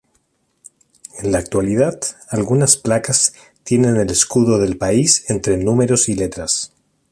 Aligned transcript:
En 1.19 1.31
la 1.31 1.37
actualidad, 1.37 1.99
algunas 2.29 2.75
placas 2.75 3.33
tienen 3.63 3.97
el 3.97 4.09
escudo 4.09 4.57
del 4.57 4.75
país 4.75 5.29
entre 5.29 5.57
números 5.57 6.09
y 6.09 6.15
letras. 6.15 6.73